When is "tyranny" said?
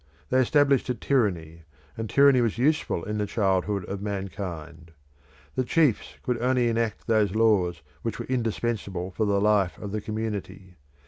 0.95-1.61, 2.09-2.41